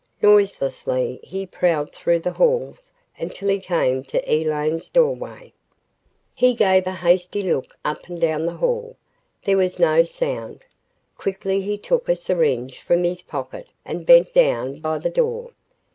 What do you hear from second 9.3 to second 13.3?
There was no sound. Quickly he took a syringe from his